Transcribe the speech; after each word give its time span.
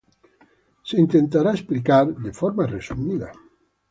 Se 0.83 0.99
intentara 0.99 1.51
explicar 1.57 2.07
de 2.23 2.33
forma 2.33 2.65
resumida. 2.65 3.31